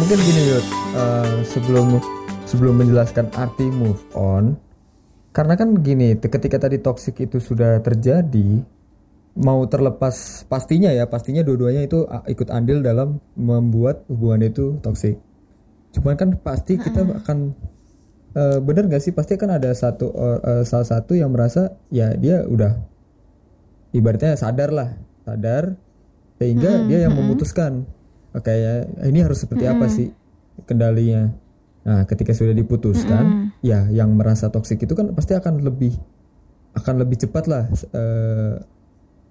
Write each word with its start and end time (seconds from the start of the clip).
mungkin 0.00 0.16
gini 0.24 0.42
Yud, 0.48 0.66
uh, 0.96 1.44
sebelum 1.44 2.00
sebelum 2.48 2.80
menjelaskan 2.80 3.28
arti 3.36 3.68
move 3.68 4.00
on, 4.16 4.56
karena 5.36 5.54
kan 5.60 5.76
gini, 5.84 6.16
ketika 6.16 6.56
tadi 6.56 6.80
toxic 6.80 7.20
itu 7.20 7.36
sudah 7.36 7.84
terjadi, 7.84 8.64
mau 9.36 9.60
terlepas 9.68 10.48
pastinya 10.48 10.88
ya, 10.88 11.04
pastinya 11.04 11.44
dua-duanya 11.44 11.84
itu 11.84 12.08
ikut 12.08 12.48
andil 12.48 12.80
dalam 12.80 13.20
membuat 13.36 14.08
hubungan 14.08 14.48
itu 14.48 14.80
toxic. 14.80 15.20
Cuman 15.92 16.16
kan 16.16 16.32
pasti 16.40 16.80
kita 16.80 17.04
akan 17.20 17.52
uh, 18.34 18.58
bener 18.64 18.88
gak 18.88 19.04
sih? 19.04 19.12
Pasti 19.12 19.36
kan 19.36 19.52
ada 19.52 19.68
satu 19.76 20.10
uh, 20.16 20.64
salah 20.64 20.88
satu 20.88 21.12
yang 21.12 21.28
merasa 21.28 21.76
ya 21.92 22.16
dia 22.16 22.42
udah 22.48 22.72
ibaratnya 23.92 24.38
sadar 24.38 24.70
lah 24.72 24.96
sadar 25.28 25.76
sehingga 26.40 26.72
hmm, 26.72 26.86
dia 26.88 26.98
yang 27.04 27.14
memutuskan 27.14 27.84
oke 28.34 28.52
ya 28.52 28.86
ini 29.06 29.18
harus 29.22 29.42
seperti 29.42 29.64
hmm. 29.66 29.72
apa 29.76 29.86
sih 29.90 30.08
kendalinya 30.64 31.32
nah 31.80 32.04
ketika 32.04 32.36
sudah 32.36 32.52
diputuskan 32.52 33.24
hmm. 33.24 33.64
ya 33.64 33.88
yang 33.88 34.12
merasa 34.12 34.52
toksik 34.52 34.84
itu 34.84 34.92
kan 34.92 35.16
pasti 35.16 35.32
akan 35.32 35.64
lebih 35.64 35.96
akan 36.76 36.94
lebih 37.02 37.26
cepat 37.26 37.44
lah 37.48 37.64
uh, 37.96 38.54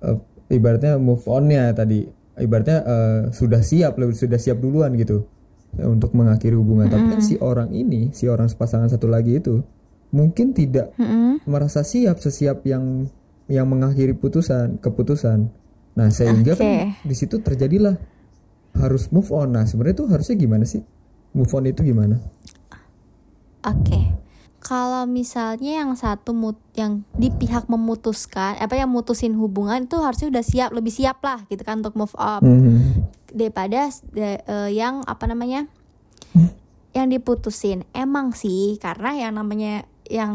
uh, 0.04 0.18
ibaratnya 0.50 0.98
move 0.98 1.24
onnya 1.30 1.72
tadi 1.72 2.10
ibaratnya 2.42 2.78
uh, 2.84 3.22
sudah 3.30 3.62
siap 3.62 3.96
lebih 4.02 4.18
sudah 4.18 4.42
siap 4.42 4.58
duluan 4.58 4.98
gitu 4.98 5.30
untuk 5.78 6.18
mengakhiri 6.18 6.58
hubungan 6.58 6.90
hmm. 6.90 6.94
tapi 6.98 7.06
kan 7.14 7.22
si 7.22 7.36
orang 7.38 7.70
ini 7.70 8.10
si 8.12 8.26
orang 8.26 8.50
pasangan 8.50 8.90
satu 8.90 9.06
lagi 9.06 9.38
itu 9.38 9.62
mungkin 10.10 10.58
tidak 10.58 10.98
hmm. 10.98 11.46
merasa 11.46 11.86
siap 11.86 12.18
sesiap 12.18 12.66
yang 12.66 13.06
yang 13.46 13.70
mengakhiri 13.70 14.18
putusan 14.18 14.82
keputusan 14.82 15.54
nah 15.94 16.10
sehingga 16.10 16.58
okay. 16.58 16.98
kan 16.98 17.06
di 17.06 17.16
situ 17.18 17.38
terjadilah 17.42 17.98
harus 18.78 19.10
move 19.10 19.30
on. 19.34 19.56
Nah, 19.56 19.66
sebenarnya 19.66 20.04
itu 20.04 20.06
harusnya 20.10 20.36
gimana 20.38 20.66
sih? 20.66 20.82
Move 21.34 21.52
on 21.54 21.66
itu 21.70 21.82
gimana? 21.86 22.22
Oke. 23.66 23.86
Okay. 23.86 24.06
Kalau 24.60 25.08
misalnya 25.08 25.82
yang 25.82 25.96
satu 25.96 26.36
mut 26.36 26.60
yang 26.76 27.08
di 27.16 27.32
pihak 27.32 27.72
memutuskan 27.72 28.60
apa 28.60 28.76
yang 28.76 28.92
mutusin 28.92 29.32
hubungan 29.40 29.88
itu 29.88 29.96
harusnya 30.04 30.28
udah 30.28 30.44
siap 30.44 30.70
lebih 30.76 30.92
siap 30.92 31.24
lah 31.24 31.48
gitu 31.48 31.64
kan 31.64 31.80
untuk 31.80 31.96
move 31.96 32.12
on 32.20 32.44
mm 32.44 32.60
-hmm. 32.60 32.78
daripada 33.32 33.88
de, 34.12 34.44
uh, 34.52 34.68
yang 34.68 35.00
apa 35.08 35.32
namanya 35.32 35.72
yang 36.92 37.08
diputusin 37.08 37.88
emang 37.96 38.36
sih 38.36 38.76
karena 38.84 39.16
yang 39.16 39.40
namanya 39.40 39.88
yang 40.12 40.34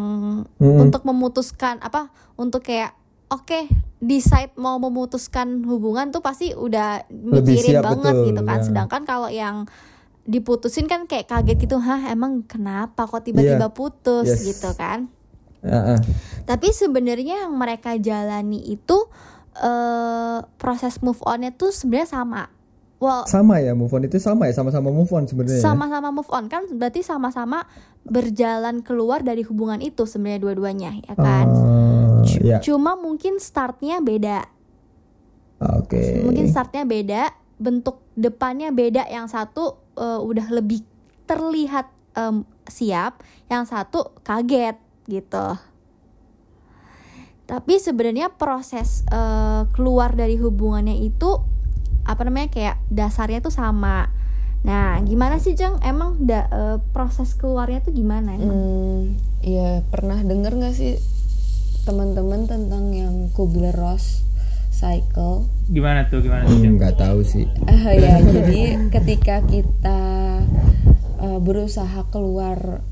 mm. 0.56 0.78
untuk 0.80 1.04
memutuskan 1.04 1.76
apa 1.84 2.08
untuk 2.40 2.64
kayak 2.64 2.96
oke 3.32 3.44
okay, 3.44 3.64
decide 4.04 4.52
mau 4.60 4.76
memutuskan 4.76 5.64
hubungan 5.64 6.12
tuh 6.12 6.20
pasti 6.20 6.52
udah 6.52 7.08
mikirin 7.08 7.80
banget 7.80 8.14
betul, 8.14 8.28
gitu 8.28 8.42
kan. 8.44 8.58
Ya. 8.60 8.64
Sedangkan 8.64 9.02
kalau 9.08 9.28
yang 9.32 9.64
diputusin 10.24 10.88
kan 10.88 11.04
kayak 11.04 11.28
kaget 11.28 11.68
gitu, 11.68 11.76
hah 11.80 12.12
emang 12.12 12.44
kenapa 12.44 13.04
kok 13.08 13.24
tiba-tiba 13.24 13.68
yeah. 13.68 13.72
putus 13.72 14.28
yes. 14.28 14.44
gitu 14.44 14.72
kan? 14.76 15.08
Uh 15.64 15.96
-uh. 15.96 15.98
Tapi 16.44 16.72
sebenarnya 16.72 17.48
yang 17.48 17.56
mereka 17.56 17.96
jalani 17.96 18.60
itu 18.68 19.08
uh, 19.60 20.44
proses 20.60 21.00
move 21.00 21.20
onnya 21.24 21.52
tuh 21.56 21.72
sebenarnya 21.72 22.08
sama. 22.08 22.52
Well, 23.02 23.28
sama 23.28 23.60
ya 23.60 23.76
move 23.76 23.92
on 23.92 24.08
itu 24.08 24.16
sama 24.16 24.48
ya 24.48 24.56
sama-sama 24.56 24.88
move 24.88 25.12
on 25.12 25.28
sebenarnya. 25.28 25.60
Ya? 25.60 25.64
Sama-sama 25.64 26.08
move 26.08 26.30
on 26.32 26.48
kan 26.48 26.64
berarti 26.72 27.04
sama-sama 27.04 27.68
berjalan 28.04 28.80
keluar 28.80 29.20
dari 29.20 29.44
hubungan 29.44 29.80
itu 29.84 30.08
sebenarnya 30.08 30.40
dua-duanya 30.40 30.90
ya 31.04 31.14
kan. 31.16 31.46
Uh 31.52 31.83
yeah. 32.40 32.60
Cuma 32.60 32.96
mungkin 32.98 33.38
startnya 33.38 34.00
beda. 34.00 34.48
Oke. 35.62 35.96
Okay. 35.96 36.10
Mungkin 36.24 36.46
startnya 36.50 36.84
beda, 36.84 37.22
bentuk 37.56 38.02
depannya 38.18 38.74
beda. 38.74 39.06
Yang 39.08 39.36
satu 39.36 39.80
uh, 39.96 40.20
udah 40.20 40.50
lebih 40.52 40.82
terlihat 41.24 41.88
um, 42.18 42.44
siap, 42.68 43.22
yang 43.48 43.64
satu 43.64 44.12
kaget 44.24 44.76
gitu. 45.08 45.56
Tapi 47.44 47.76
sebenarnya 47.76 48.32
proses 48.32 49.04
uh, 49.12 49.68
keluar 49.76 50.16
dari 50.16 50.40
hubungannya 50.40 50.96
itu 51.04 51.44
apa 52.04 52.24
namanya 52.24 52.48
kayak 52.52 52.76
dasarnya 52.88 53.44
tuh 53.44 53.52
sama. 53.52 54.08
Nah, 54.64 54.96
gimana 55.04 55.36
sih 55.36 55.52
Jeng? 55.52 55.76
Emang 55.84 56.24
da, 56.24 56.48
uh, 56.48 56.78
proses 56.96 57.36
keluarnya 57.36 57.84
tuh 57.84 57.92
gimana? 57.92 58.32
Emang? 58.32 58.48
Hmm, 58.48 59.00
ya 59.44 59.84
pernah 59.92 60.24
denger 60.24 60.56
gak 60.56 60.72
sih 60.72 60.96
teman-teman 61.84 62.48
tentang 62.48 62.90
yang 62.96 63.28
Kubler-Ross 63.36 64.24
cycle. 64.74 65.46
Gimana 65.70 66.08
tuh? 66.08 66.24
Gimana 66.24 66.48
tuh? 66.48 66.56
Hmm, 66.58 66.80
nggak 66.80 66.96
tahu 66.98 67.20
sih. 67.22 67.46
Uh, 67.68 67.92
ya, 67.94 68.18
jadi 68.24 68.90
ketika 68.90 69.44
kita 69.44 70.00
uh, 71.20 71.38
berusaha 71.38 72.08
keluar 72.10 72.82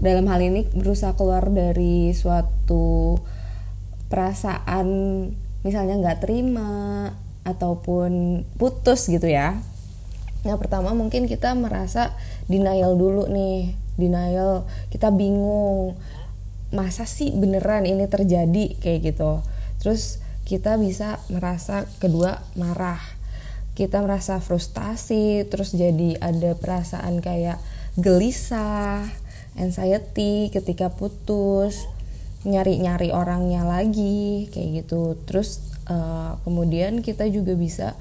dalam 0.00 0.24
hal 0.32 0.40
ini 0.40 0.64
berusaha 0.72 1.12
keluar 1.12 1.52
dari 1.52 2.16
suatu 2.16 3.20
perasaan 4.08 4.88
misalnya 5.60 6.00
nggak 6.00 6.24
terima 6.24 7.12
ataupun 7.44 8.42
putus 8.56 9.06
gitu 9.06 9.28
ya. 9.28 9.60
Yang 10.40 10.66
pertama 10.66 10.96
mungkin 10.96 11.28
kita 11.28 11.52
merasa 11.52 12.16
denial 12.48 12.96
dulu 12.96 13.28
nih, 13.28 13.76
denial 14.00 14.64
kita 14.88 15.12
bingung 15.12 16.00
masa 16.70 17.06
sih 17.06 17.34
beneran 17.34 17.86
ini 17.86 18.06
terjadi 18.06 18.78
kayak 18.78 19.14
gitu. 19.14 19.42
Terus 19.82 20.22
kita 20.46 20.78
bisa 20.78 21.22
merasa 21.30 21.86
kedua 22.02 22.42
marah. 22.58 23.00
Kita 23.74 24.02
merasa 24.02 24.42
frustasi 24.42 25.46
terus 25.46 25.72
jadi 25.72 26.18
ada 26.18 26.54
perasaan 26.58 27.22
kayak 27.22 27.58
gelisah 27.98 29.06
anxiety 29.58 30.52
ketika 30.52 30.92
putus 30.92 31.86
nyari-nyari 32.46 33.10
orangnya 33.10 33.66
lagi 33.66 34.50
kayak 34.54 34.84
gitu. 34.84 35.18
Terus 35.26 35.62
uh, 35.90 36.38
kemudian 36.46 37.02
kita 37.02 37.26
juga 37.28 37.54
bisa 37.58 37.98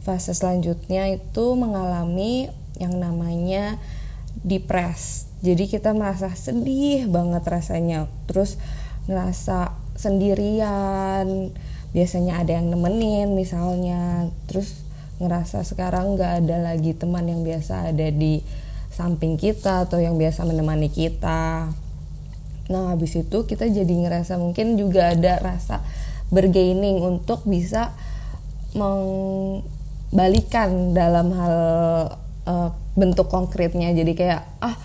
fase 0.00 0.32
selanjutnya 0.32 1.12
itu 1.12 1.46
mengalami 1.56 2.48
yang 2.80 2.96
namanya 2.96 3.76
depres 4.40 5.30
jadi 5.40 5.64
kita 5.64 5.96
merasa 5.96 6.28
sedih 6.36 7.08
banget 7.08 7.40
rasanya. 7.48 8.12
Terus 8.28 8.60
ngerasa 9.08 9.72
sendirian. 9.96 11.56
Biasanya 11.96 12.44
ada 12.44 12.60
yang 12.60 12.68
nemenin 12.68 13.32
misalnya. 13.32 14.28
Terus 14.52 14.84
ngerasa 15.16 15.64
sekarang 15.64 16.12
nggak 16.16 16.32
ada 16.44 16.56
lagi 16.60 16.92
teman 16.96 17.28
yang 17.28 17.44
biasa 17.44 17.92
ada 17.92 18.08
di 18.12 18.40
samping 18.92 19.36
kita 19.40 19.88
atau 19.88 19.96
yang 19.96 20.20
biasa 20.20 20.44
menemani 20.44 20.92
kita. 20.92 21.72
Nah 22.68 22.92
habis 22.92 23.16
itu 23.16 23.48
kita 23.48 23.64
jadi 23.64 23.88
ngerasa 23.88 24.36
mungkin 24.36 24.76
juga 24.76 25.16
ada 25.16 25.40
rasa 25.40 25.80
bergaining 26.28 27.00
untuk 27.00 27.48
bisa 27.48 27.96
mengbalikan 28.76 30.92
dalam 30.94 31.34
hal 31.34 31.58
uh, 32.46 32.70
bentuk 32.94 33.30
konkretnya. 33.30 33.90
Jadi 33.94 34.12
kayak 34.14 34.42
ah 34.62 34.76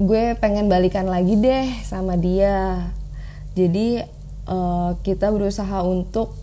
gue 0.00 0.34
pengen 0.38 0.66
balikan 0.66 1.06
lagi 1.06 1.38
deh 1.38 1.66
sama 1.86 2.18
dia. 2.18 2.90
Jadi 3.54 4.02
uh, 4.50 4.98
kita 5.06 5.30
berusaha 5.30 5.86
untuk 5.86 6.34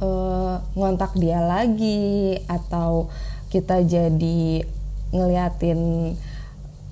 uh, 0.00 0.64
ngontak 0.72 1.12
dia 1.16 1.44
lagi 1.44 2.40
atau 2.48 3.12
kita 3.52 3.84
jadi 3.84 4.64
ngeliatin 5.10 6.14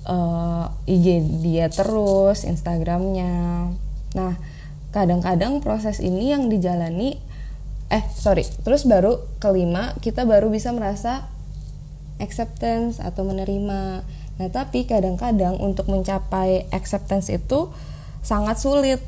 uh, 0.05 0.65
IG 0.85 1.05
dia 1.41 1.71
terus 1.71 2.45
Instagramnya. 2.45 3.73
Nah 4.13 4.33
kadang-kadang 4.89 5.61
proses 5.61 6.01
ini 6.01 6.33
yang 6.33 6.49
dijalani 6.49 7.21
eh 7.89 8.05
sorry 8.13 8.45
terus 8.65 8.85
baru 8.85 9.21
kelima 9.41 9.97
kita 10.01 10.25
baru 10.25 10.49
bisa 10.49 10.73
merasa 10.73 11.29
acceptance 12.19 12.99
atau 12.99 13.23
menerima 13.25 14.03
Nah, 14.39 14.47
tapi 14.47 14.87
kadang-kadang 14.87 15.59
untuk 15.59 15.91
mencapai 15.91 16.71
acceptance 16.71 17.27
itu 17.27 17.75
sangat 18.23 18.55
sulit. 18.55 19.03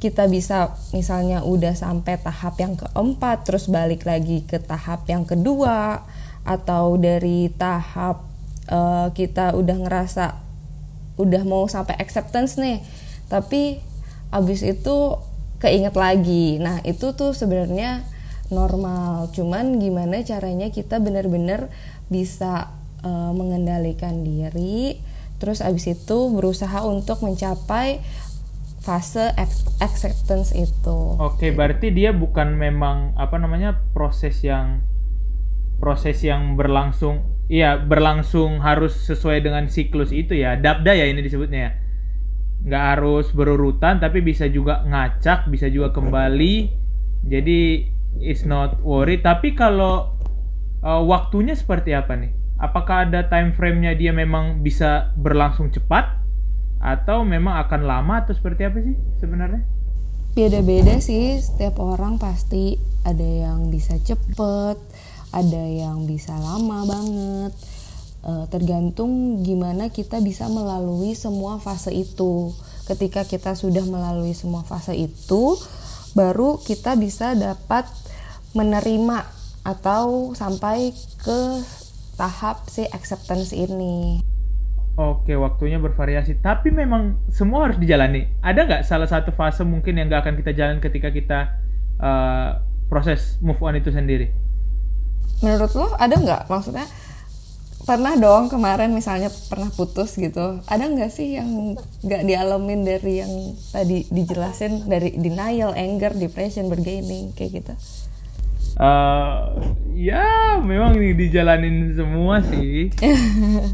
Kita 0.00 0.24
bisa 0.32 0.72
misalnya 0.96 1.44
udah 1.44 1.76
sampai 1.76 2.16
tahap 2.16 2.56
yang 2.56 2.72
keempat, 2.72 3.44
terus 3.44 3.68
balik 3.68 4.08
lagi 4.08 4.48
ke 4.48 4.56
tahap 4.56 5.04
yang 5.12 5.28
kedua, 5.28 6.08
atau 6.48 6.96
dari 6.96 7.52
tahap 7.52 8.24
uh, 8.72 9.12
kita 9.12 9.52
udah 9.52 9.76
ngerasa 9.76 10.24
udah 11.20 11.42
mau 11.44 11.64
sampai 11.68 11.96
acceptance 11.96 12.56
nih, 12.60 12.80
tapi 13.28 13.80
abis 14.32 14.64
itu 14.64 15.20
keinget 15.60 15.96
lagi. 15.96 16.60
Nah, 16.60 16.80
itu 16.84 17.12
tuh 17.12 17.36
sebenarnya 17.36 18.04
normal. 18.48 19.32
Cuman 19.32 19.80
gimana 19.80 20.22
caranya 20.24 20.68
kita 20.72 21.00
benar-benar 21.00 21.68
bisa 22.08 22.72
uh, 23.02 23.32
mengendalikan 23.34 24.22
diri. 24.22 24.98
Terus 25.36 25.60
abis 25.60 25.92
itu 25.92 26.18
berusaha 26.32 26.80
untuk 26.88 27.20
mencapai 27.20 28.00
fase 28.80 29.34
acceptance 29.82 30.54
itu. 30.54 30.98
Oke, 31.18 31.50
berarti 31.50 31.90
dia 31.90 32.14
bukan 32.14 32.54
memang 32.54 33.18
apa 33.18 33.36
namanya 33.36 33.74
proses 33.90 34.40
yang 34.46 34.80
proses 35.76 36.24
yang 36.24 36.56
berlangsung 36.56 37.36
iya 37.52 37.76
berlangsung 37.76 38.64
harus 38.64 38.96
sesuai 39.04 39.42
dengan 39.44 39.66
siklus 39.68 40.14
itu 40.14 40.38
ya. 40.38 40.56
Dabda 40.56 40.94
ya 40.94 41.10
ini 41.10 41.20
disebutnya 41.20 41.60
ya. 41.60 41.72
Nggak 42.66 42.84
harus 42.96 43.26
berurutan 43.34 44.00
tapi 44.00 44.22
bisa 44.24 44.48
juga 44.48 44.86
ngacak 44.86 45.50
bisa 45.52 45.66
juga 45.68 45.92
kembali. 45.92 46.70
Jadi 47.26 47.90
it's 48.22 48.46
not 48.46 48.80
worry. 48.86 49.20
Tapi 49.20 49.52
kalau 49.52 50.15
uh, 50.86 51.02
waktunya 51.02 51.58
seperti 51.58 51.90
apa 51.90 52.14
nih? 52.14 52.30
Apakah 52.56 53.10
ada 53.10 53.26
time 53.26 53.50
frame-nya 53.52 53.98
dia 53.98 54.14
memang 54.14 54.62
bisa 54.62 55.10
berlangsung 55.18 55.74
cepat? 55.74 56.22
Atau 56.78 57.26
memang 57.26 57.58
akan 57.66 57.82
lama 57.82 58.14
atau 58.22 58.32
seperti 58.32 58.62
apa 58.62 58.78
sih 58.78 58.94
sebenarnya? 59.18 59.66
Beda-beda 60.38 61.02
sih 61.02 61.42
setiap 61.42 61.82
orang 61.82 62.20
pasti 62.22 62.78
ada 63.02 63.24
yang 63.24 63.72
bisa 63.72 63.96
cepet 63.98 64.76
ada 65.36 65.62
yang 65.68 66.08
bisa 66.08 66.32
lama 66.36 66.86
banget. 66.88 67.52
E, 68.24 68.32
tergantung 68.48 69.42
gimana 69.44 69.92
kita 69.92 70.22
bisa 70.24 70.48
melalui 70.48 71.12
semua 71.12 71.60
fase 71.60 71.92
itu. 71.92 72.56
Ketika 72.88 73.26
kita 73.26 73.52
sudah 73.52 73.82
melalui 73.84 74.32
semua 74.32 74.62
fase 74.62 74.94
itu 74.94 75.58
baru 76.16 76.56
kita 76.62 76.96
bisa 76.96 77.36
dapat 77.36 77.84
menerima 78.56 79.35
atau 79.66 80.30
sampai 80.38 80.94
ke 81.18 81.40
tahap 82.14 82.70
si 82.70 82.86
acceptance 82.94 83.50
ini 83.50 84.22
Oke, 84.96 85.36
waktunya 85.36 85.76
bervariasi. 85.76 86.40
Tapi 86.40 86.72
memang 86.72 87.20
semua 87.28 87.68
harus 87.68 87.76
dijalani. 87.76 88.32
Ada 88.40 88.64
nggak 88.64 88.82
salah 88.88 89.04
satu 89.04 89.28
fase 89.28 89.60
mungkin 89.60 89.92
yang 90.00 90.08
nggak 90.08 90.24
akan 90.24 90.36
kita 90.40 90.56
jalan 90.56 90.80
ketika 90.80 91.12
kita 91.12 91.52
uh, 92.00 92.64
proses 92.88 93.36
move 93.44 93.60
on 93.60 93.76
itu 93.76 93.92
sendiri? 93.92 94.32
Menurut 95.44 95.68
lo 95.76 95.92
ada 96.00 96.16
nggak? 96.16 96.42
Maksudnya 96.48 96.88
pernah 97.84 98.16
dong 98.16 98.48
kemarin 98.48 98.96
misalnya 98.96 99.28
pernah 99.52 99.68
putus 99.68 100.16
gitu. 100.16 100.64
Ada 100.64 100.88
nggak 100.88 101.12
sih 101.12 101.36
yang 101.36 101.76
nggak 102.00 102.22
dialamin 102.24 102.88
dari 102.88 103.20
yang 103.20 103.52
tadi 103.76 104.08
dijelasin 104.08 104.88
dari 104.88 105.12
denial, 105.12 105.76
anger, 105.76 106.16
depression, 106.16 106.72
bargaining 106.72 107.36
kayak 107.36 107.60
gitu? 107.60 107.76
Uh, 108.76 109.56
ya 109.96 110.60
memang 110.60 111.00
ini 111.00 111.16
dijalanin 111.16 111.96
semua 111.96 112.44
sih. 112.44 112.92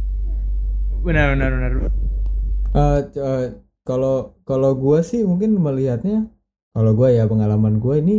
benar 1.07 1.35
benar 1.35 1.51
benar. 1.51 1.73
Uh, 2.73 3.01
uh, 3.19 3.45
kalau 3.83 4.39
kalau 4.47 4.79
gue 4.79 5.03
sih 5.03 5.27
mungkin 5.27 5.59
melihatnya 5.59 6.31
kalau 6.71 6.95
gue 6.95 7.19
ya 7.19 7.27
pengalaman 7.27 7.83
gue 7.83 7.95
ini 7.99 8.17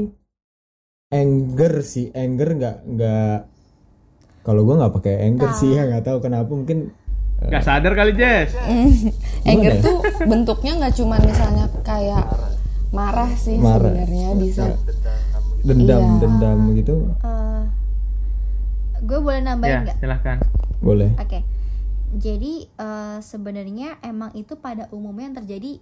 anger 1.07 1.79
sih 1.81 2.11
anger 2.11 2.59
nggak 2.59 2.77
nggak 2.83 3.37
kalau 4.43 4.67
gue 4.67 4.75
nggak 4.75 4.93
pakai 4.99 5.15
anger 5.23 5.49
nah. 5.49 5.57
sih 5.57 5.71
ya 5.71 5.87
nggak 5.87 6.03
tahu 6.03 6.17
kenapa 6.19 6.51
mungkin 6.51 6.91
nggak 7.43 7.63
uh, 7.63 7.65
sadar 7.65 7.93
kali 7.95 8.13
Jess. 8.15 8.55
Anger 9.51 9.83
tuh 9.83 9.99
bentuknya 10.23 10.79
nggak 10.79 10.95
cuma 10.95 11.19
misalnya 11.19 11.67
kayak 11.83 12.23
marah 12.95 13.31
sih 13.35 13.59
sebenarnya 13.59 14.31
bisa 14.39 14.79
dendam 15.63 16.03
iya. 16.03 16.19
dendam 16.19 16.59
gitu. 16.75 16.95
Uh, 17.23 17.63
gue 19.03 19.19
boleh 19.19 19.41
nambahin 19.41 19.87
nggak? 19.87 19.97
ya, 19.97 20.01
silahkan. 20.03 20.37
Boleh. 20.83 21.11
Oke. 21.17 21.39
Okay 21.39 21.43
jadi 22.13 22.69
uh, 22.77 23.17
sebenarnya 23.25 23.97
emang 24.05 24.29
itu 24.37 24.53
pada 24.53 24.85
umumnya 24.93 25.33
yang 25.33 25.37
terjadi 25.41 25.81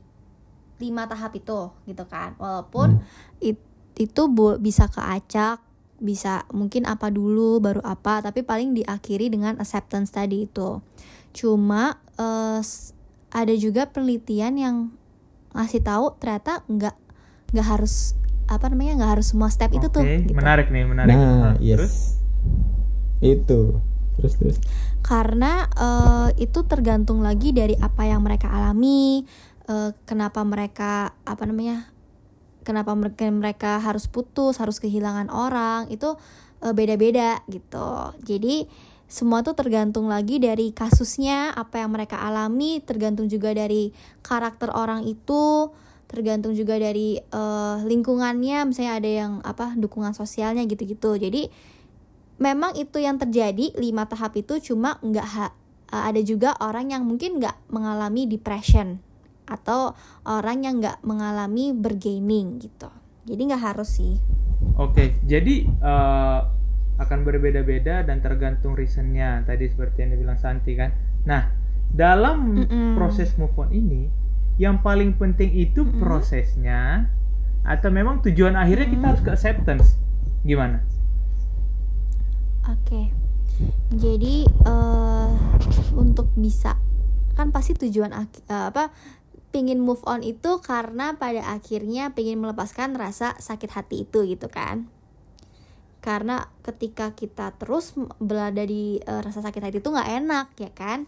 lima 0.79 1.03
tahap 1.05 1.35
itu 1.35 1.69
gitu 1.85 2.03
kan. 2.07 2.39
Walaupun 2.39 3.03
hmm. 3.03 3.43
it, 3.43 3.59
itu 3.99 4.21
bu, 4.31 4.55
bisa 4.57 4.87
keacak 4.87 5.59
bisa 6.01 6.49
mungkin 6.49 6.89
apa 6.89 7.13
dulu 7.13 7.61
baru 7.61 7.77
apa 7.85 8.25
tapi 8.25 8.41
paling 8.41 8.73
diakhiri 8.73 9.29
dengan 9.29 9.59
acceptance 9.59 10.15
tadi 10.15 10.47
itu. 10.47 10.79
Cuma 11.35 11.99
uh, 12.17 12.63
ada 13.31 13.53
juga 13.53 13.85
penelitian 13.91 14.55
yang 14.57 14.75
ngasih 15.51 15.83
tahu 15.83 16.15
ternyata 16.17 16.63
nggak 16.71 16.95
nggak 17.51 17.67
harus 17.67 18.15
apa 18.51 18.67
namanya 18.67 18.99
nggak 18.99 19.11
harus 19.19 19.31
semua 19.31 19.47
step 19.47 19.71
okay. 19.71 19.79
itu 19.79 19.87
tuh 19.87 20.03
gitu. 20.03 20.35
menarik 20.35 20.67
nih 20.67 20.83
menarik 20.83 21.15
nah, 21.15 21.55
nah 21.55 21.55
yes 21.63 21.79
terus? 21.79 21.95
itu 23.23 23.61
terus 24.19 24.33
terus 24.35 24.57
karena 25.01 25.71
uh, 25.79 26.29
itu 26.35 26.59
tergantung 26.67 27.23
lagi 27.23 27.55
dari 27.55 27.73
apa 27.79 28.05
yang 28.05 28.21
mereka 28.21 28.51
alami 28.51 29.23
uh, 29.71 29.95
kenapa 30.05 30.43
mereka 30.43 31.15
apa 31.23 31.43
namanya 31.47 31.89
kenapa 32.67 32.93
mereka 32.93 33.25
mereka 33.31 33.71
harus 33.81 34.05
putus 34.05 34.59
harus 34.59 34.77
kehilangan 34.77 35.31
orang 35.31 35.89
itu 35.89 36.13
uh, 36.61 36.73
beda-beda 36.75 37.41
gitu 37.49 38.13
jadi 38.21 38.67
semua 39.11 39.43
tuh 39.43 39.51
tergantung 39.59 40.07
lagi 40.07 40.39
dari 40.39 40.71
kasusnya 40.71 41.51
apa 41.51 41.83
yang 41.83 41.91
mereka 41.91 42.23
alami 42.23 42.79
tergantung 42.79 43.27
juga 43.27 43.51
dari 43.51 43.91
karakter 44.23 44.71
orang 44.71 45.03
itu 45.03 45.67
tergantung 46.11 46.51
juga 46.51 46.75
dari 46.75 47.15
uh, 47.31 47.79
lingkungannya. 47.87 48.67
Misalnya 48.67 48.93
ada 48.99 49.09
yang 49.09 49.31
apa 49.41 49.73
dukungan 49.79 50.11
sosialnya 50.11 50.67
gitu-gitu. 50.67 51.15
Jadi 51.15 51.47
memang 52.41 52.75
itu 52.75 52.99
yang 52.99 53.15
terjadi 53.15 53.71
lima 53.79 54.09
tahap 54.09 54.35
itu 54.35 54.59
cuma 54.59 54.99
nggak 54.99 55.27
ha- 55.37 55.55
eh, 55.93 56.03
ada 56.11 56.21
juga 56.25 56.57
orang 56.59 56.91
yang 56.91 57.07
mungkin 57.07 57.39
nggak 57.39 57.71
mengalami 57.71 58.25
depression 58.27 58.99
atau 59.45 59.93
orang 60.25 60.65
yang 60.65 60.75
nggak 60.83 60.99
mengalami 61.05 61.71
bergaining 61.71 62.59
gitu. 62.59 62.89
Jadi 63.29 63.41
nggak 63.47 63.63
harus 63.63 63.89
sih. 63.95 64.17
Oke 64.77 65.17
jadi 65.23 65.65
uh, 65.81 66.39
akan 67.01 67.19
berbeda-beda 67.25 68.03
dan 68.03 68.19
tergantung 68.19 68.75
reasonnya. 68.75 69.45
Tadi 69.47 69.69
seperti 69.69 70.03
yang 70.05 70.11
dibilang 70.17 70.39
Santi 70.41 70.73
kan. 70.73 70.91
Nah 71.29 71.49
dalam 71.91 72.65
Mm-mm. 72.65 72.95
proses 72.95 73.35
move 73.35 73.53
on 73.59 73.69
ini 73.69 74.20
yang 74.61 74.85
paling 74.85 75.17
penting 75.17 75.49
itu 75.57 75.81
Mm-mm. 75.81 75.97
prosesnya 75.97 77.09
atau 77.65 77.89
memang 77.89 78.21
tujuan 78.21 78.53
akhirnya 78.53 78.85
Mm-mm. 78.85 79.01
kita 79.01 79.05
harus 79.09 79.21
ke 79.25 79.29
acceptance 79.33 79.97
gimana 80.45 80.85
Oke. 82.69 83.09
Jadi 83.89 84.45
uh, 84.69 85.33
untuk 85.97 86.29
bisa 86.37 86.77
kan 87.33 87.49
pasti 87.49 87.73
tujuan 87.73 88.13
uh, 88.13 88.27
apa 88.69 88.93
pingin 89.49 89.81
move 89.81 90.03
on 90.05 90.21
itu 90.21 90.61
karena 90.61 91.17
pada 91.17 91.41
akhirnya 91.47 92.13
pingin 92.13 92.37
melepaskan 92.37 92.93
rasa 92.93 93.33
sakit 93.39 93.71
hati 93.71 93.95
itu 94.05 94.23
gitu 94.27 94.47
kan 94.51 94.87
karena 96.01 96.49
ketika 96.65 97.13
kita 97.13 97.53
terus 97.55 97.93
berada 98.19 98.63
di 98.67 98.99
uh, 99.05 99.21
rasa 99.23 99.39
sakit 99.41 99.61
hati 99.63 99.77
itu 99.79 99.89
nggak 99.91 100.11
enak 100.23 100.47
ya 100.59 100.71
kan 100.75 101.07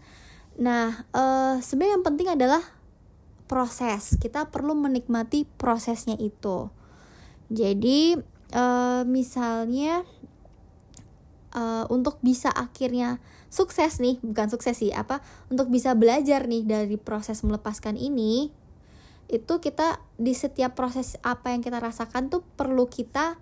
nah 0.56 1.04
uh, 1.12 1.60
sebenarnya 1.60 2.00
yang 2.00 2.06
penting 2.06 2.28
adalah 2.30 2.62
proses. 3.44 4.16
Kita 4.16 4.48
perlu 4.48 4.72
menikmati 4.76 5.44
prosesnya 5.44 6.16
itu. 6.16 6.68
Jadi 7.52 8.16
uh, 8.56 9.02
misalnya 9.04 10.02
uh, 11.54 11.84
untuk 11.88 12.18
bisa 12.20 12.50
akhirnya 12.50 13.22
sukses 13.48 14.02
nih 14.02 14.18
bukan 14.20 14.50
sukses 14.50 14.82
sih 14.82 14.90
apa 14.90 15.22
untuk 15.46 15.70
bisa 15.70 15.94
belajar 15.94 16.50
nih 16.50 16.66
dari 16.66 16.98
proses 16.98 17.46
melepaskan 17.46 17.94
ini 17.94 18.50
itu 19.30 19.54
kita 19.62 20.02
di 20.18 20.34
setiap 20.34 20.74
proses 20.76 21.16
apa 21.22 21.54
yang 21.54 21.62
kita 21.62 21.78
rasakan 21.78 22.28
tuh 22.28 22.42
perlu 22.58 22.90
kita 22.90 23.38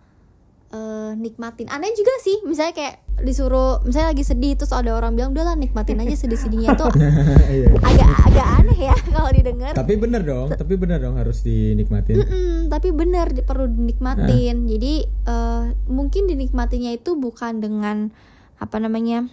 uh, 0.73 1.12
nikmatin 1.14 1.69
aneh 1.69 1.93
juga 1.93 2.12
sih 2.25 2.41
misalnya 2.43 2.75
kayak 2.75 2.95
disuruh 3.23 3.85
misalnya 3.85 4.17
lagi 4.17 4.25
sedih 4.25 4.57
terus 4.57 4.73
ada 4.73 4.97
orang 4.97 5.14
bilang 5.14 5.37
udahlah 5.37 5.55
nikmatin 5.55 6.00
aja 6.00 6.17
sedih-sedihnya 6.17 6.75
tuh 6.75 6.91
iya. 7.55 7.69
agak 7.79 8.09
agak 8.33 8.47
aneh 8.59 8.79
ya 8.91 8.97
kalau 9.14 9.31
didengar 9.31 9.73
tapi 9.76 9.95
bener 10.00 10.23
dong 10.25 10.49
tapi 10.50 10.75
bener 10.81 10.99
dong 10.99 11.14
harus 11.21 11.45
dinikmatin 11.45 12.19
mm 12.19 12.26
-mm, 12.26 12.57
tapi 12.73 12.88
bener 12.91 13.26
perlu 13.45 13.69
dinikmatin 13.69 14.57
nah. 14.64 14.69
jadi 14.73 14.95
uh, 15.29 15.64
mungkin 15.87 16.26
dinikmatinya 16.26 16.91
itu 16.91 17.14
bukan 17.14 17.61
dengan 17.61 18.11
apa 18.59 18.76
namanya 18.81 19.29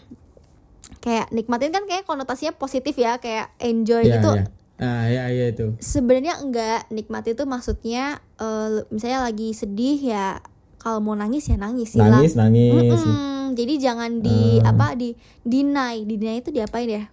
kayak 1.00 1.32
nikmatin 1.32 1.72
kan 1.72 1.88
kayak 1.88 2.04
konotasinya 2.04 2.54
positif 2.54 2.98
ya 3.00 3.18
kayak 3.18 3.50
enjoy 3.64 4.04
yeah, 4.04 4.20
gitu 4.20 4.34
yeah. 4.44 4.58
Ah 4.80 5.12
ya 5.12 5.28
ya 5.28 5.52
itu. 5.52 5.76
Sebenarnya 5.84 6.40
enggak 6.40 6.88
nikmati 6.88 7.36
itu 7.36 7.44
maksudnya 7.44 8.24
uh, 8.40 8.88
misalnya 8.88 9.28
lagi 9.28 9.52
sedih 9.52 10.00
ya 10.00 10.40
kalau 10.80 11.04
mau 11.04 11.14
nangis 11.14 11.52
ya 11.52 11.60
nangis 11.60 11.94
sih 11.94 12.00
nangis 12.00 12.34
nangis 12.40 13.04
mm 13.04 13.12
-mm. 13.12 13.46
jadi 13.54 13.74
jangan 13.78 14.24
di 14.24 14.64
uh. 14.64 14.72
apa 14.72 14.96
di 14.96 15.14
deny 15.44 16.08
deny 16.08 16.40
itu 16.40 16.50
diapain 16.50 16.90
ya 16.90 17.06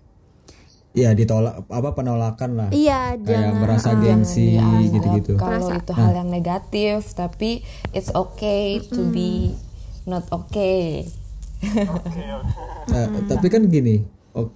Iya 0.97 1.13
ditolak 1.13 1.69
apa 1.69 1.93
penolakan 1.93 2.51
lah. 2.57 2.69
Iya 2.73 3.21
kayak 3.21 3.29
jangan 3.29 3.55
merasa 3.61 3.93
uh, 3.93 4.01
gengsi 4.01 4.57
gitu-gitu. 4.97 5.37
Kalau 5.37 5.69
itu 5.69 5.93
hal 5.93 6.25
yang 6.25 6.33
negatif 6.33 7.13
tapi 7.13 7.61
it's 7.93 8.09
okay 8.17 8.81
to 8.81 9.05
mm. 9.05 9.13
be 9.13 9.53
not 10.09 10.25
okay. 10.33 11.05
okay, 11.69 12.25
Nah, 12.89 13.07
tapi 13.29 13.53
kan 13.53 13.69
gini, 13.69 14.01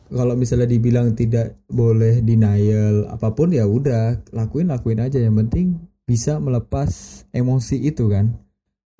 kalau 0.09 0.35
misalnya 0.37 0.69
dibilang 0.69 1.17
tidak 1.17 1.61
boleh 1.69 2.21
denial 2.21 3.09
apa 3.09 3.33
pun 3.33 3.52
ya 3.52 3.64
udah 3.64 4.21
lakuin 4.37 4.69
lakuin 4.69 5.00
aja 5.00 5.17
yang 5.17 5.40
penting 5.40 5.81
bisa 6.05 6.37
melepas 6.37 7.25
emosi 7.33 7.81
itu 7.81 8.12
kan 8.12 8.37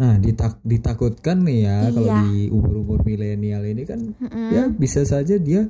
Nah, 0.00 0.16
ditak 0.16 0.57
ditakutkan 0.64 1.45
nih 1.45 1.69
ya 1.69 1.76
iya. 1.76 1.92
kalau 1.92 2.09
di 2.25 2.49
umur-umur 2.49 3.04
milenial 3.04 3.69
ini 3.69 3.85
kan 3.85 4.00
mm-hmm. 4.00 4.49
ya 4.49 4.64
bisa 4.73 5.04
saja 5.04 5.37
dia 5.37 5.69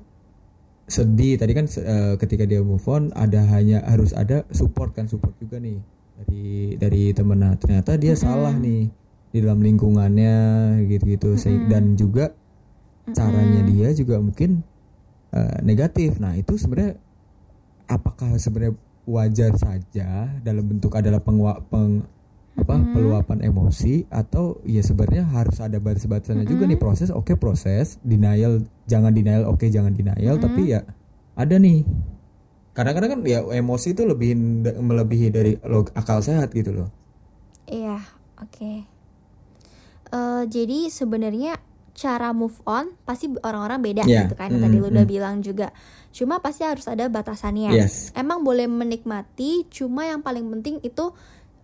sedih. 0.87 1.35
Tadi 1.35 1.51
kan 1.51 1.67
uh, 1.67 2.15
ketika 2.15 2.47
dia 2.47 2.63
move 2.63 2.87
on 2.87 3.11
ada 3.19 3.43
hanya 3.51 3.83
harus 3.83 4.15
ada 4.15 4.47
support 4.55 4.95
kan 4.95 5.11
support 5.11 5.35
juga 5.43 5.59
nih 5.59 5.83
dari 6.23 6.79
dari 6.79 7.03
temen 7.11 7.43
nah 7.43 7.59
ternyata 7.59 7.99
dia 7.99 8.15
mm-hmm. 8.15 8.23
salah 8.23 8.55
nih 8.55 8.87
di 9.35 9.39
dalam 9.43 9.59
lingkungannya 9.67 10.37
gitu-gitu 10.87 11.35
mm-hmm. 11.35 11.67
dan 11.67 11.85
juga 11.99 12.31
caranya 13.11 13.67
mm-hmm. 13.67 13.75
dia 13.75 13.89
juga 13.99 14.23
mungkin 14.23 14.63
uh, 15.35 15.59
negatif. 15.67 16.23
Nah, 16.23 16.39
itu 16.39 16.55
sebenarnya 16.55 16.95
apakah 17.91 18.39
sebenarnya 18.39 18.79
wajar 19.11 19.53
saja 19.59 20.39
dalam 20.47 20.71
bentuk 20.71 20.95
adalah 20.95 21.19
pengwa, 21.19 21.59
peng 21.67 22.07
apa 22.61 22.77
hmm. 22.77 22.93
peluapan 22.93 23.39
emosi 23.41 24.05
atau 24.13 24.61
ya 24.69 24.85
sebenarnya 24.85 25.25
harus 25.25 25.59
ada 25.59 25.81
batas-batasnya 25.81 26.45
hmm. 26.45 26.53
juga 26.53 26.65
nih 26.69 26.79
proses 26.79 27.09
oke 27.09 27.33
okay, 27.33 27.37
proses 27.41 27.97
denial 28.05 28.63
jangan 28.85 29.11
denial 29.11 29.49
oke 29.49 29.65
okay, 29.65 29.69
jangan 29.73 29.97
denial 29.97 30.37
hmm. 30.37 30.45
tapi 30.45 30.63
ya 30.77 30.81
ada 31.35 31.57
nih 31.57 31.83
kadang-kadang 32.77 33.19
kan 33.19 33.21
ya 33.27 33.41
emosi 33.43 33.97
itu 33.97 34.07
lebih 34.07 34.37
melebihi 34.79 35.27
dari 35.33 35.53
log, 35.67 35.91
akal 35.97 36.21
sehat 36.21 36.53
gitu 36.53 36.71
loh 36.77 36.89
iya 37.67 37.99
oke 38.39 38.53
okay. 38.53 38.77
uh, 40.13 40.17
eh, 40.17 40.43
jadi 40.47 40.93
sebenarnya 40.93 41.59
cara 42.01 42.33
move 42.33 42.57
on 42.65 42.97
pasti 43.05 43.29
orang-orang 43.45 43.81
beda 43.83 44.03
yeah. 44.09 44.25
gitu 44.25 44.39
kan 44.39 44.49
mm, 44.49 44.63
tadi 44.63 44.77
lu 44.81 44.89
udah 44.89 45.05
mm. 45.05 45.13
bilang 45.13 45.45
juga 45.45 45.69
cuma 46.15 46.41
pasti 46.41 46.65
harus 46.65 46.89
ada 46.89 47.11
batasannya 47.13 47.77
yes. 47.77 48.17
emang 48.17 48.41
boleh 48.41 48.65
menikmati 48.65 49.69
cuma 49.69 50.09
yang 50.09 50.25
paling 50.25 50.49
penting 50.49 50.81
itu 50.81 51.13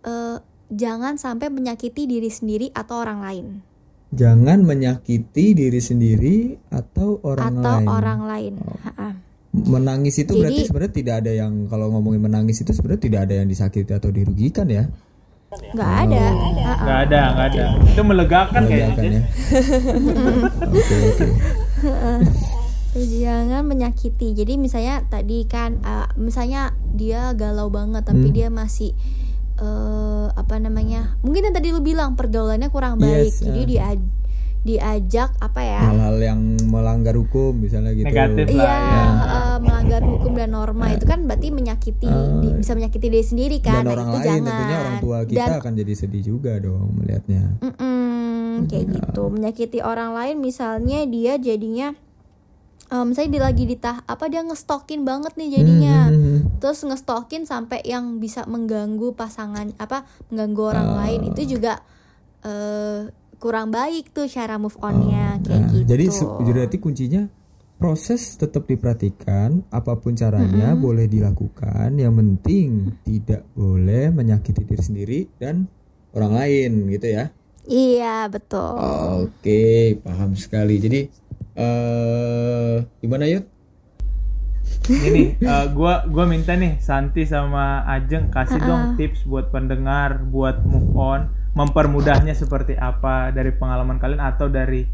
uh, 0.04 0.36
jangan 0.70 1.14
sampai 1.20 1.48
menyakiti 1.50 2.06
diri 2.10 2.30
sendiri 2.30 2.66
atau 2.74 3.02
orang 3.02 3.20
lain. 3.22 3.46
Jangan 4.14 4.62
menyakiti 4.62 5.52
diri 5.52 5.80
sendiri 5.82 6.54
atau 6.70 7.18
orang 7.26 7.58
atau 7.58 7.62
lain. 7.62 7.86
Atau 7.86 7.94
orang 7.98 8.20
lain. 8.22 8.54
Oh. 8.62 9.14
Menangis 9.56 10.20
itu 10.20 10.36
Jadi, 10.36 10.40
berarti 10.40 10.62
sebenarnya 10.68 10.94
tidak 10.94 11.14
ada 11.24 11.32
yang 11.32 11.52
kalau 11.66 11.90
ngomongin 11.90 12.22
menangis 12.22 12.60
itu 12.60 12.70
sebenarnya 12.76 13.02
tidak 13.02 13.20
ada 13.26 13.34
yang 13.42 13.48
disakiti 13.48 13.92
atau 13.92 14.12
dirugikan 14.12 14.68
ya? 14.68 14.84
Nggak 15.74 15.90
oh. 15.90 16.02
ada. 16.06 16.24
Nggak 16.82 16.98
ada, 17.08 17.20
nggak 17.34 17.46
ada. 17.50 17.64
Itu 17.88 18.02
melegakan, 18.04 18.62
melegakan 18.68 18.94
kayaknya. 18.94 19.22
Oke, 20.76 20.96
oke. 20.96 21.26
Jangan 22.96 23.62
menyakiti. 23.68 24.32
Jadi 24.32 24.56
misalnya 24.56 25.04
tadi 25.04 25.44
kan, 25.44 25.84
uh, 25.84 26.08
misalnya 26.16 26.72
dia 26.96 27.36
galau 27.36 27.68
banget 27.68 28.08
tapi 28.08 28.32
hmm. 28.32 28.36
dia 28.36 28.48
masih 28.48 28.96
uh, 29.60 30.28
apa 30.32 30.56
namanya 30.60 31.16
mungkin 31.24 31.50
yang 31.50 31.54
tadi 31.56 31.72
lu 31.72 31.80
bilang 31.80 32.14
pergaulannya 32.14 32.68
kurang 32.68 33.00
baik 33.00 33.32
yes, 33.32 33.44
jadi 33.44 33.60
uh. 33.62 33.66
dia 33.66 33.86
diajak 34.66 35.30
apa 35.38 35.62
ya 35.62 35.78
hal-hal 35.78 36.18
yang 36.18 36.40
melanggar 36.66 37.14
hukum 37.14 37.54
misalnya 37.54 37.94
gitu 37.94 38.10
negatif 38.10 38.50
iya 38.50 38.66
ya. 38.66 39.04
uh, 39.22 39.56
melanggar 39.62 40.02
hukum 40.02 40.34
dan 40.34 40.50
norma 40.50 40.90
itu 40.90 41.06
kan 41.06 41.22
berarti 41.22 41.54
menyakiti 41.54 42.10
uh. 42.10 42.42
di, 42.42 42.48
bisa 42.58 42.74
menyakiti 42.74 43.06
diri 43.06 43.22
sendiri 43.22 43.58
kan 43.62 43.86
dan 43.86 43.86
nah, 43.86 43.94
orang 43.94 44.08
itu 44.10 44.18
lain 44.18 44.26
jangan. 44.26 44.46
tentunya 44.50 44.76
orang 44.82 44.98
tua 44.98 45.18
kita 45.22 45.46
dan, 45.46 45.58
akan 45.62 45.72
jadi 45.78 45.92
sedih 45.94 46.22
juga 46.26 46.52
dong 46.58 46.98
melihatnya 46.98 47.42
mm 47.62 47.72
-mm, 47.78 48.50
kayak 48.66 48.86
uh. 48.90 48.92
gitu 48.98 49.22
menyakiti 49.30 49.78
orang 49.86 50.10
lain 50.18 50.36
misalnya 50.42 50.98
dia 51.06 51.38
jadinya 51.38 51.94
um, 52.90 53.14
saya 53.14 53.26
di 53.30 53.38
lagi 53.38 53.64
di 53.66 53.76
tah 53.78 54.02
apa 54.06 54.26
dia 54.30 54.42
ngestokin 54.42 55.02
banget 55.06 55.34
nih 55.38 55.58
jadinya 55.62 56.10
hmm, 56.10 56.18
hmm. 56.18 56.40
Terus 56.58 56.84
ngestokin 56.84 57.44
sampai 57.44 57.84
yang 57.84 58.18
bisa 58.18 58.44
mengganggu 58.48 59.12
pasangan 59.12 59.72
apa 59.76 60.08
mengganggu 60.32 60.62
orang 60.62 60.88
uh, 60.92 60.96
lain. 61.04 61.20
Itu 61.32 61.56
juga 61.58 61.80
uh, 62.44 63.10
kurang 63.36 63.72
baik 63.72 64.16
tuh 64.16 64.26
cara 64.26 64.56
move 64.56 64.76
onnya 64.80 65.36
uh, 65.36 65.44
kayak 65.44 65.60
nah, 65.60 65.72
gitu. 65.76 65.84
jadi 65.84 66.04
berarti 66.40 66.76
kuncinya 66.80 67.28
proses 67.76 68.40
tetap 68.40 68.64
diperhatikan 68.64 69.60
apa 69.68 70.00
pun 70.00 70.16
caranya 70.16 70.72
-hmm. 70.72 70.80
boleh 70.80 71.06
dilakukan. 71.06 71.92
Yang 72.00 72.14
penting 72.16 72.68
tidak 73.04 73.44
boleh 73.52 74.08
menyakiti 74.10 74.64
diri 74.64 74.82
sendiri 74.82 75.20
dan 75.36 75.68
orang 76.16 76.32
lain 76.32 76.72
gitu 76.88 77.06
ya? 77.12 77.24
Iya 77.68 78.32
betul. 78.32 78.80
Oke 79.28 80.00
paham 80.00 80.32
sekali. 80.38 80.80
Jadi 80.80 81.00
uh, 81.60 82.80
gimana 83.04 83.28
yuk 83.28 83.44
ini 84.90 85.36
uh, 85.42 85.66
gua 85.70 86.06
gua 86.06 86.24
minta 86.24 86.54
nih 86.54 86.78
Santi 86.78 87.26
sama 87.26 87.82
Ajeng 87.86 88.30
kasih 88.30 88.58
uh 88.58 88.62
-uh. 88.62 88.68
dong 88.68 88.82
tips 88.94 89.26
buat 89.26 89.50
pendengar 89.50 90.22
buat 90.26 90.62
move 90.62 90.92
on 90.94 91.30
mempermudahnya 91.56 92.36
seperti 92.36 92.76
apa 92.76 93.32
dari 93.32 93.50
pengalaman 93.54 93.96
kalian 93.96 94.20
atau 94.20 94.52
dari 94.52 94.84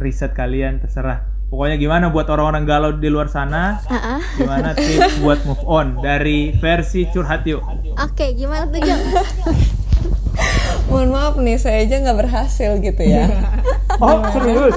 riset 0.00 0.34
kalian 0.34 0.82
terserah. 0.82 1.22
Pokoknya 1.52 1.76
gimana 1.76 2.08
buat 2.08 2.26
orang-orang 2.32 2.64
galau 2.64 2.90
di 2.96 3.12
luar 3.12 3.28
sana? 3.28 3.78
Uh 3.86 3.94
-uh. 3.94 4.20
gimana 4.40 4.72
tips 4.74 5.20
buat 5.20 5.44
move 5.44 5.64
on 5.68 6.00
dari 6.00 6.56
versi 6.56 7.06
curhat 7.12 7.44
yuk. 7.44 7.60
Oke 7.60 7.92
okay, 7.96 8.30
gimana 8.32 8.66
tuh 8.66 8.80
Jeng 8.80 9.02
mohon 10.92 11.08
maaf 11.08 11.34
nih 11.40 11.56
saya 11.56 11.84
aja 11.84 12.04
nggak 12.04 12.18
berhasil 12.20 12.70
gitu 12.80 13.02
ya 13.04 13.24
oh 14.02 14.18
serius? 14.34 14.76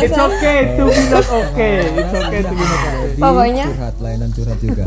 It's 0.00 0.16
okay 0.16 0.74
to 0.80 0.82
be 0.88 1.02
not 1.12 1.28
okay. 1.28 1.76
It's 1.92 2.14
okay 2.16 2.40
to 2.40 2.54
be 2.56 2.64
not 2.64 2.80
okay. 2.80 3.20
Pokoknya 3.20 3.64
curhat 3.68 3.96
layanan 4.00 4.30
curhat 4.32 4.58
juga. 4.64 4.84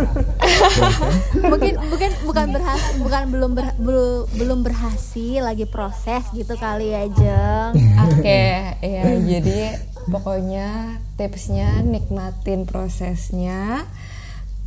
Mungkin 1.52 1.74
mungkin 1.78 2.12
bukan 2.26 2.48
berhasil 2.50 2.94
bukan 2.98 3.24
belum 3.30 3.52
ber, 3.54 3.66
belum 3.78 4.18
belum 4.34 4.60
berhasil 4.66 5.40
lagi 5.46 5.66
proses 5.70 6.26
gitu 6.34 6.58
kali 6.58 6.92
ya 6.92 7.06
jeng. 7.14 7.72
Oke 8.10 8.20
okay, 8.20 8.52
ya 8.82 9.04
jadi 9.22 9.60
pokoknya 10.10 10.98
tipsnya 11.16 11.86
nikmatin 11.86 12.66
prosesnya 12.66 13.86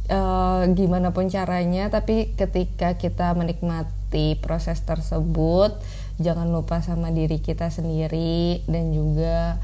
uh, 0.06 0.62
gimana 0.70 1.10
pun 1.10 1.26
caranya 1.26 1.90
tapi 1.90 2.30
ketika 2.38 2.94
kita 2.94 3.34
menikmati 3.34 4.04
menikmati 4.14 4.38
proses 4.38 4.78
tersebut 4.86 5.74
jangan 6.22 6.50
lupa 6.50 6.78
sama 6.78 7.10
diri 7.10 7.42
kita 7.42 7.70
sendiri 7.70 8.62
dan 8.70 8.94
juga 8.94 9.58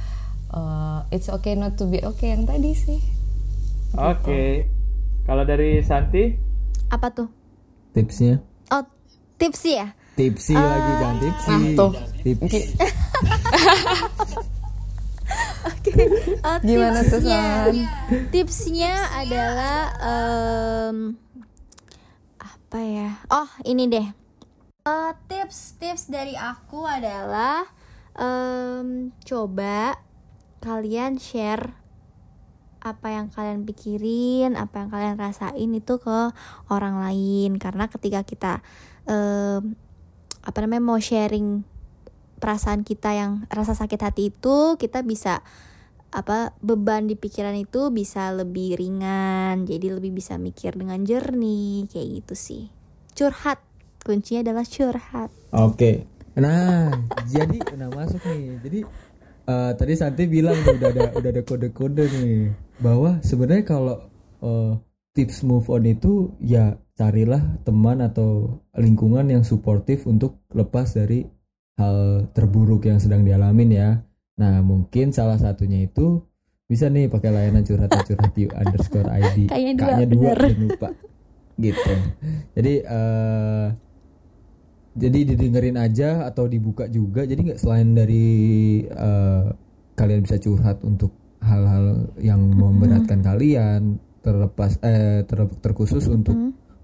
uh, 0.50 1.06
it's 1.14 1.30
okay 1.30 1.54
not 1.54 1.78
to 1.78 1.86
be 1.86 2.02
okay 2.02 2.34
yang 2.34 2.46
tadi 2.46 2.74
sih. 2.74 3.00
Oke. 3.94 4.22
Okay. 4.22 4.48
kalau 5.26 5.46
dari 5.46 5.82
Santi? 5.82 6.34
Apa 6.90 7.10
tuh? 7.14 7.28
Tipsnya? 7.94 8.42
Oh 8.70 8.82
tips 9.38 9.62
ya? 9.66 9.94
Tipsi 10.18 10.52
uh, 10.52 10.60
lagi 10.60 10.92
jangan 11.00 11.16
tipsi. 11.22 11.50
Nah, 11.50 11.62
tuh. 11.78 11.92
Tips. 12.20 12.42
Okay. 12.44 12.64
Oke, 15.60 15.92
okay. 15.92 16.08
uh, 16.40 16.58
gimana 16.64 17.00
tuh 17.04 17.20
Tipsnya? 18.32 18.94
Adalah 19.12 19.80
um, 20.00 21.16
apa 22.40 22.78
ya? 22.80 23.16
Oh, 23.28 23.48
ini 23.64 23.88
deh 23.88 24.19
uh, 24.84 25.12
tips 25.28 25.76
tips 25.76 26.08
dari 26.08 26.36
aku 26.36 26.84
adalah 26.88 27.68
um, 28.16 29.12
coba 29.24 30.00
kalian 30.60 31.16
share 31.16 31.76
apa 32.80 33.12
yang 33.12 33.28
kalian 33.28 33.68
pikirin, 33.68 34.56
apa 34.56 34.84
yang 34.84 34.88
kalian 34.88 35.16
rasain 35.20 35.70
itu 35.76 36.00
ke 36.00 36.32
orang 36.72 36.96
lain. 36.96 37.60
Karena 37.60 37.92
ketika 37.92 38.24
kita 38.24 38.52
um, 39.04 39.76
apa 40.40 40.58
namanya 40.64 40.80
mau 40.80 40.96
sharing 40.96 41.60
perasaan 42.40 42.80
kita 42.80 43.12
yang 43.12 43.44
rasa 43.52 43.76
sakit 43.76 44.00
hati 44.00 44.32
itu 44.32 44.80
kita 44.80 45.04
bisa 45.04 45.44
apa 46.10 46.56
beban 46.64 47.04
di 47.04 47.20
pikiran 47.20 47.52
itu 47.52 47.92
bisa 47.92 48.32
lebih 48.32 48.80
ringan. 48.80 49.68
Jadi 49.68 49.92
lebih 49.92 50.16
bisa 50.16 50.40
mikir 50.40 50.72
dengan 50.72 51.04
jernih 51.04 51.84
kayak 51.92 52.24
gitu 52.24 52.34
sih. 52.34 52.64
Curhat 53.12 53.69
kuncinya 54.02 54.50
adalah 54.50 54.66
curhat 54.66 55.30
oke 55.52 55.76
okay. 55.76 55.94
nah 56.38 56.92
jadi 57.28 57.58
nah 57.76 57.88
masuk 57.92 58.20
nih 58.26 58.58
jadi 58.64 58.80
uh, 59.50 59.70
tadi 59.74 59.92
Santi 59.98 60.24
bilang 60.30 60.56
tuh 60.62 60.78
udah 60.78 60.88
ada 60.90 61.02
udah 61.16 61.30
ada 61.30 61.42
kode-kode 61.42 62.04
nih 62.06 62.52
bahwa 62.80 63.18
sebenarnya 63.20 63.64
kalau 63.66 63.96
uh, 64.40 64.78
tips 65.12 65.42
move 65.42 65.66
on 65.68 65.84
itu 65.84 66.32
ya 66.40 66.78
carilah 66.94 67.40
teman 67.64 68.04
atau 68.04 68.60
lingkungan 68.76 69.24
yang 69.32 69.42
suportif 69.42 70.04
untuk 70.04 70.44
lepas 70.52 70.92
dari 70.92 71.24
hal 71.80 72.28
terburuk 72.36 72.84
yang 72.84 73.00
sedang 73.00 73.24
dialamin 73.24 73.70
ya. 73.72 73.90
Nah 74.36 74.60
mungkin 74.60 75.08
salah 75.16 75.40
satunya 75.40 75.88
itu 75.88 76.20
bisa 76.68 76.92
nih 76.92 77.08
pakai 77.08 77.32
layanan 77.32 77.64
curhat 77.64 77.88
curhat 78.04 78.36
you 78.36 78.52
underscore 78.52 79.08
ID. 79.08 79.48
Kayaknya 79.48 80.06
dua, 80.12 80.36
dua 80.36 80.52
lupa 80.52 80.88
gitu. 81.56 81.92
Jadi 82.56 82.74
uh, 82.84 83.72
jadi 84.94 85.34
didengerin 85.34 85.78
aja 85.78 86.26
atau 86.26 86.50
dibuka 86.50 86.90
juga 86.90 87.22
jadi 87.22 87.40
nggak 87.52 87.60
selain 87.62 87.94
dari 87.94 88.28
uh, 88.90 89.54
kalian 89.94 90.26
bisa 90.26 90.40
curhat 90.42 90.82
untuk 90.82 91.14
hal-hal 91.40 92.10
yang 92.20 92.40
memberatkan 92.52 93.20
mm 93.20 93.24
-hmm. 93.24 93.30
kalian 93.30 93.80
terlepas 94.20 94.76
eh 94.84 95.24
ter, 95.24 95.38
terkhusus 95.62 96.04
mm 96.04 96.08
-hmm. 96.10 96.18
untuk 96.18 96.36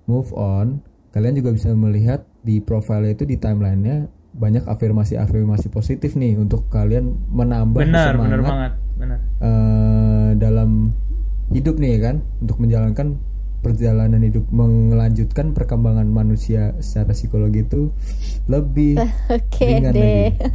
move 0.06 0.30
on 0.32 0.80
kalian 1.12 1.34
juga 1.36 1.50
bisa 1.56 1.72
melihat 1.72 2.24
di 2.46 2.62
profile 2.62 3.10
itu 3.10 3.24
di 3.24 3.40
timelinenya 3.40 4.06
banyak 4.36 4.68
afirmasi-afirmasi 4.68 5.72
positif 5.72 6.12
nih 6.14 6.36
untuk 6.36 6.68
kalian 6.68 7.16
menambah 7.32 7.80
benar 7.80 8.12
semangat 8.12 8.28
benar 8.28 8.42
banget 8.44 8.72
benar 9.00 9.18
eh, 9.40 10.30
dalam 10.36 10.92
hidup 11.50 11.80
nih 11.80 11.96
kan 12.04 12.16
untuk 12.44 12.60
menjalankan 12.60 13.16
perjalanan 13.66 14.22
hidup 14.22 14.46
melanjutkan 14.48 15.50
perkembangan 15.50 16.06
manusia 16.06 16.78
secara 16.78 17.10
psikologi 17.10 17.60
itu 17.60 17.90
lebih 18.46 18.94
Oke 19.34 19.66
ringan 19.66 19.90
deh. 19.90 20.30
lagi. 20.30 20.46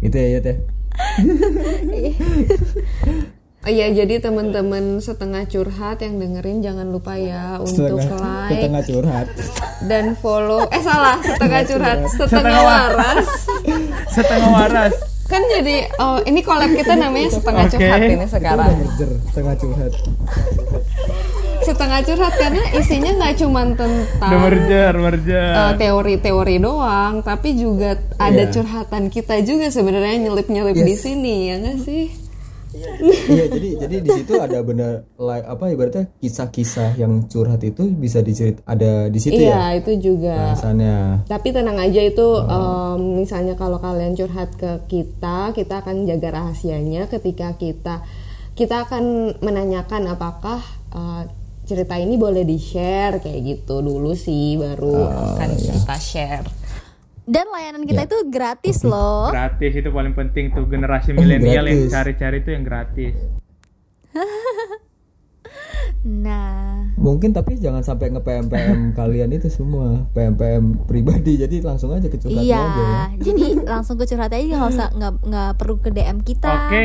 Itu 0.00 0.16
ya, 0.16 0.28
ya 0.30 0.40
teh. 0.40 0.56
Oh 3.58 3.68
Iya, 3.68 3.90
jadi 3.92 4.22
teman-teman 4.22 4.96
setengah 4.98 5.44
curhat 5.44 5.98
yang 5.98 6.16
dengerin 6.16 6.62
jangan 6.62 6.88
lupa 6.88 7.14
ya 7.14 7.58
untuk 7.58 7.98
like 7.98 8.06
setengah 8.48 8.82
curhat. 8.82 9.26
dan 9.84 10.14
follow. 10.14 10.64
Eh 10.70 10.80
salah, 10.80 11.18
setengah 11.18 11.60
curhat, 11.66 11.98
setengah 12.08 12.30
Setengah 12.32 12.60
wa- 12.62 12.70
waras. 12.88 13.28
setengah 14.16 14.48
waras 14.48 14.94
Kan 15.28 15.44
jadi 15.44 15.84
oh 15.98 16.24
ini 16.24 16.40
collab 16.40 16.72
kita 16.72 16.96
namanya 16.96 17.28
setengah 17.28 17.68
Oke. 17.68 17.76
curhat 17.76 18.00
ini 18.00 18.24
sekarang. 18.24 18.72
setengah 19.28 19.54
curhat. 19.54 19.92
Setengah 21.68 22.00
curhat 22.00 22.34
karena 22.34 22.64
isinya 22.72 23.12
nggak 23.14 23.34
cuma 23.38 23.60
tentang 23.68 24.32
merger 24.40 24.92
merger 24.96 25.52
eh, 25.52 25.72
teori-teori 25.76 26.56
doang, 26.58 27.20
tapi 27.20 27.52
juga 27.54 27.92
ada 28.16 28.42
Iya. 28.42 28.50
curhatan 28.50 29.08
kita 29.08 29.44
juga 29.44 29.68
sebenarnya 29.68 30.16
nyelip-nyelip 30.18 30.72
di 30.74 30.94
Yes. 30.96 31.02
sini 31.04 31.34
ya 31.44 31.54
nggak 31.58 31.78
sih? 31.78 32.04
Iya, 33.28 33.44
jadi 33.48 33.68
jadi 33.80 33.96
di 33.98 34.10
situ 34.12 34.32
ada 34.36 34.60
benar 34.60 35.04
like 35.16 35.44
apa 35.44 35.64
ibaratnya 35.68 36.04
kisah-kisah 36.18 36.96
yang 36.96 37.24
curhat 37.26 37.60
itu 37.60 37.84
bisa 37.90 38.20
dicerit 38.20 38.60
ada 38.62 39.08
di 39.08 39.18
situ 39.18 39.36
ya. 39.36 39.56
Iya, 39.72 39.80
itu 39.80 39.92
juga. 40.12 40.52
Bahasannya. 40.52 41.24
Tapi 41.26 41.48
tenang 41.50 41.76
aja 41.76 42.00
itu 42.00 42.28
em, 42.38 43.00
misalnya 43.18 43.56
kalau 43.56 43.76
kalian 43.76 44.12
curhat 44.14 44.52
ke 44.54 44.84
kita, 44.86 45.52
kita 45.52 45.80
akan 45.80 46.04
jaga 46.06 46.28
rahasianya 46.34 47.08
ketika 47.08 47.56
kita 47.56 48.04
kita 48.52 48.84
akan 48.84 49.36
menanyakan 49.38 50.08
apakah 50.08 50.60
eh, 50.90 51.22
cerita 51.68 52.00
ini 52.00 52.16
boleh 52.16 52.48
di-share 52.48 53.20
kayak 53.20 53.40
gitu 53.44 53.84
dulu 53.84 54.16
sih 54.16 54.56
baru 54.56 55.04
akan 55.36 55.50
kita 55.54 55.96
share. 56.00 56.48
Dan 57.28 57.44
layanan 57.52 57.84
kita 57.84 58.08
itu 58.08 58.24
gratis 58.32 58.88
loh. 58.88 59.28
gratis 59.28 59.76
itu 59.76 59.92
paling 59.92 60.16
penting 60.16 60.48
tuh 60.48 60.64
generasi 60.72 61.12
milenial 61.12 61.68
yang 61.68 61.84
cari-cari 61.92 62.40
itu 62.40 62.56
yang 62.56 62.64
gratis 62.64 63.12
Nah, 66.08 66.94
Mungkin 66.94 67.34
tapi 67.34 67.58
jangan 67.58 67.82
sampai 67.82 68.14
nge 68.14 68.22
PM 68.22 68.46
PM 68.46 68.80
kalian 68.98 69.34
itu 69.34 69.50
semua 69.50 70.06
PM 70.14 70.38
PM 70.38 70.64
pribadi 70.86 71.36
jadi 71.36 71.58
langsung 71.60 71.90
aja 71.90 72.06
ke 72.06 72.16
curhatnya 72.22 72.46
iya. 72.46 72.62
aja 72.62 72.82
ya. 72.82 73.02
Jadi 73.18 73.44
langsung 73.76 73.96
ke 73.98 74.06
curhat 74.06 74.30
aja 74.30 74.46
nggak 74.46 74.72
usah 74.72 74.88
nggak 74.94 75.12
nggak 75.26 75.50
perlu 75.58 75.74
ke 75.82 75.90
DM 75.90 76.18
kita. 76.22 76.70
Oke, 76.70 76.82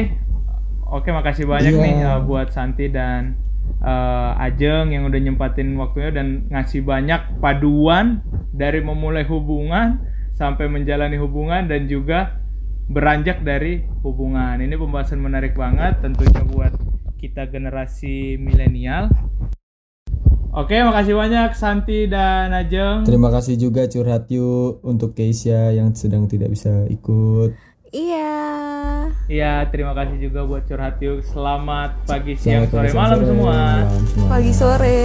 oke 0.89 1.09
makasih 1.13 1.45
banyak 1.45 1.71
Iya. 1.71 1.83
nih 1.85 1.95
uh, 2.09 2.19
buat 2.25 2.49
Santi 2.51 2.89
dan 2.89 3.37
uh, 3.83 4.39
Ajeng 4.39 4.95
yang 4.95 5.07
udah 5.07 5.19
nyempatin 5.19 5.75
waktunya 5.75 6.11
dan 6.15 6.47
ngasih 6.49 6.81
banyak 6.81 7.39
paduan 7.43 8.23
dari 8.53 8.79
memulai 8.79 9.27
hubungan 9.27 10.01
sampai 10.33 10.65
menjalani 10.71 11.19
hubungan 11.19 11.69
dan 11.69 11.85
juga 11.85 12.41
beranjak 12.89 13.43
dari 13.45 13.83
hubungan. 14.03 14.59
Ini 14.59 14.75
pembahasan 14.75 15.21
menarik 15.21 15.55
banget 15.55 16.03
tentunya 16.03 16.41
buat 16.43 16.73
kita 17.19 17.47
generasi 17.47 18.35
milenial. 18.35 19.07
Oke, 20.53 20.77
makasih 20.85 21.17
banyak 21.17 21.57
Santi 21.57 22.05
dan 22.05 22.53
Ajeng. 22.53 23.09
Terima 23.09 23.33
kasih 23.33 23.57
juga 23.57 23.89
curhat 23.89 24.29
yuk 24.29 24.85
untuk 24.85 25.17
Keisha 25.17 25.73
yang 25.73 25.97
sedang 25.97 26.29
tidak 26.29 26.53
bisa 26.53 26.85
ikut. 26.93 27.57
Iya. 27.89 28.72
Iya, 29.23 29.71
terima 29.71 29.95
kasih 29.95 30.19
juga 30.19 30.43
buat 30.43 30.67
curhat 30.67 30.99
yuk. 30.99 31.23
Selamat 31.23 31.95
pagi, 32.03 32.35
siang, 32.35 32.67
Selamat 32.67 32.71
sore, 32.71 32.79
pagi, 32.83 32.91
siang, 32.91 32.99
malam 32.99 33.19
sore, 33.19 33.29
semua. 33.31 33.55
malam 33.55 34.03
semua. 34.11 34.27
Pagi 34.27 34.51
sore. 34.51 34.99